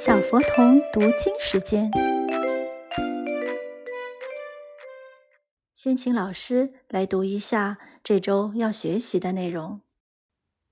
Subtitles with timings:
[0.00, 1.90] 小佛童读经时间，
[5.74, 9.80] 先请老师来读一下这周要学习的内容。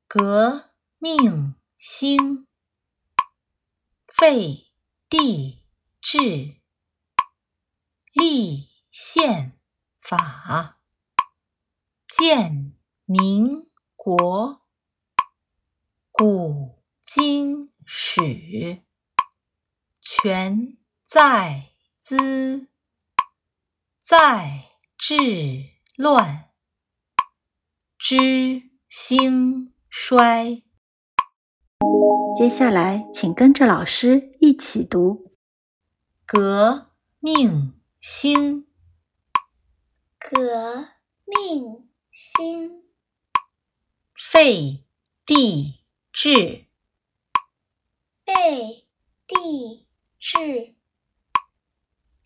[0.06, 2.46] 革命兴，
[4.06, 4.68] 废
[5.08, 5.64] 帝
[6.00, 6.60] 制，
[8.12, 9.58] 立宪
[9.98, 10.78] 法，
[12.06, 14.60] 建民国，
[16.12, 18.82] 古今史，
[20.08, 22.68] 全在兹，
[24.00, 25.16] 在治
[25.96, 26.50] 乱，
[27.98, 30.62] 知兴衰。
[32.38, 35.32] 接下来，请跟着老师一起读：
[36.24, 38.68] 革命兴，
[40.20, 40.90] 革
[41.24, 42.84] 命兴，
[44.14, 44.84] 废
[45.24, 46.66] 帝制，
[48.24, 48.86] 废
[49.26, 49.85] 帝
[50.28, 50.74] 制，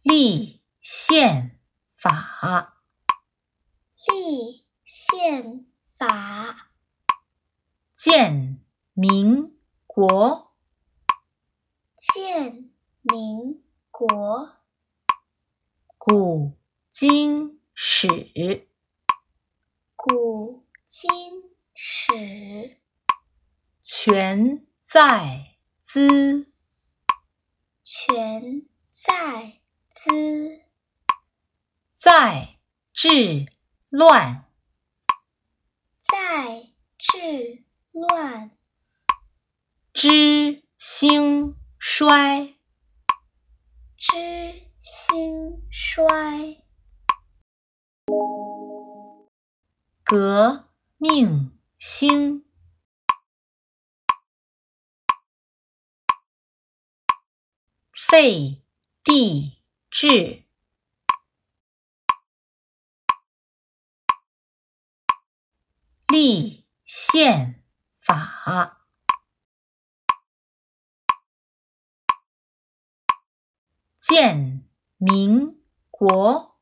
[0.01, 1.61] 立宪
[1.95, 2.83] 法，
[4.09, 5.67] 立宪
[5.99, 6.71] 法，
[7.93, 9.55] 建民
[9.87, 10.57] 国，
[11.95, 12.71] 建
[13.03, 14.09] 民国，
[15.99, 16.57] 古
[16.89, 18.67] 今史，
[19.95, 21.11] 古今
[21.75, 22.81] 史，
[23.83, 26.50] 全在兹，
[28.03, 30.63] 全在兹，
[31.93, 32.57] 在
[32.95, 33.47] 治
[33.91, 34.47] 乱，
[35.99, 37.63] 在治
[37.93, 38.57] 乱，
[39.93, 42.55] 知兴衰。
[43.99, 44.15] 知
[44.79, 46.65] 兴衰。
[50.03, 52.40] 革命兴，
[57.93, 58.63] 废
[59.03, 60.45] 帝制，
[66.09, 67.65] 立宪
[67.97, 68.87] 法，
[73.97, 76.59] 建民国。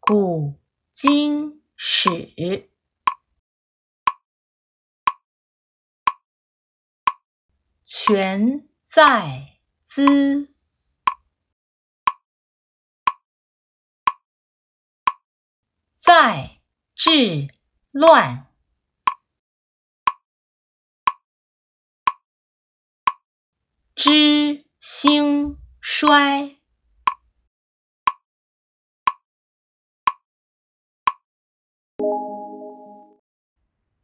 [0.00, 0.58] 古
[0.90, 2.70] 今史，
[7.90, 10.54] 全在兹，
[15.94, 16.60] 在
[16.94, 17.48] 治
[17.92, 18.52] 乱，
[23.94, 26.58] 知兴衰。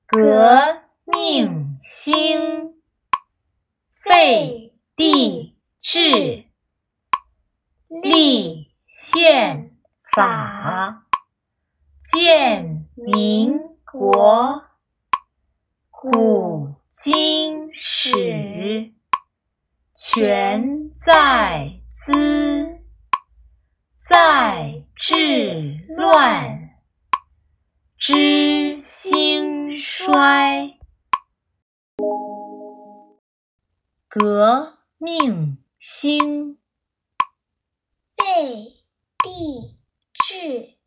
[0.07, 2.74] 革命兴，
[4.15, 6.45] 废帝制，
[7.89, 9.77] 立宪
[10.15, 11.09] 法，
[12.01, 14.67] 建民国。
[15.91, 18.93] 古今史，
[19.97, 22.85] 全在兹，
[23.99, 26.71] 在治乱，
[27.97, 30.79] 知兴衰。
[34.17, 36.61] 革命兴，
[38.15, 38.85] 废
[39.19, 39.77] 帝
[40.13, 40.79] 制，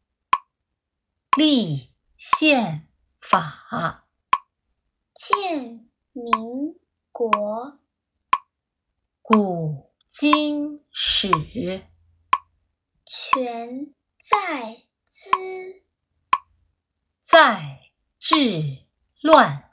[1.36, 2.88] 立宪
[3.20, 4.08] 法，
[5.14, 6.80] 建民
[7.12, 7.82] 国。
[9.22, 11.30] 古今史，
[13.04, 15.30] 全在兹，
[17.20, 18.86] 在治
[19.22, 19.67] 乱，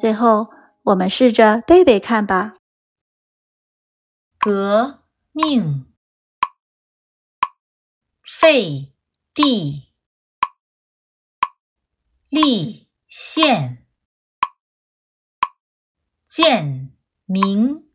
[0.00, 0.48] 最后，
[0.84, 2.56] 我们试着背背看吧。
[4.38, 5.92] 革命，
[8.22, 8.94] 废
[9.34, 9.92] 帝，
[12.30, 13.86] 立宪，
[16.24, 16.96] 建
[17.26, 17.92] 民，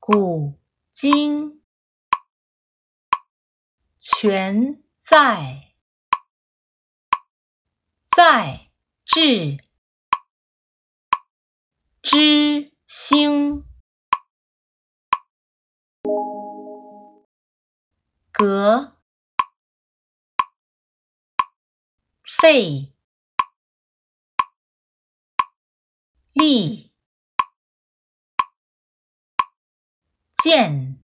[0.00, 0.58] 古
[0.90, 1.62] 今，
[3.96, 5.76] 全在，
[8.04, 8.69] 在。
[9.12, 9.58] 智
[12.00, 13.64] 之星
[18.30, 18.96] 格
[22.22, 22.94] 费
[26.32, 26.92] 力
[30.30, 31.02] 建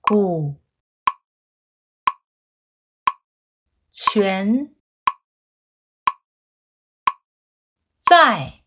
[0.00, 0.67] 谷
[3.90, 4.74] 全，
[7.96, 8.62] 在，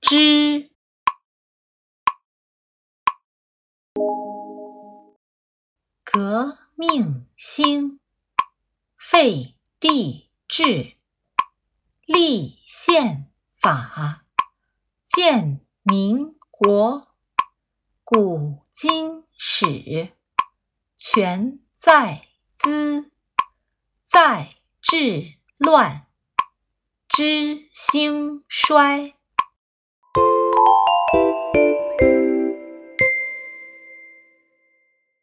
[0.00, 0.70] 之，
[6.04, 8.00] 革命兴，
[8.96, 10.96] 废帝制，
[12.06, 14.24] 立宪法，
[15.04, 17.08] 建民国，
[18.04, 20.16] 古今史，
[20.96, 22.26] 全在
[22.56, 23.12] 兹，
[24.04, 26.08] 在治乱，
[27.06, 29.14] 知兴衰。